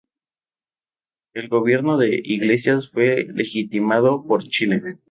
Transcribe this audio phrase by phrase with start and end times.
[1.35, 4.97] El gobierno de Iglesias fue legitimado por Chile.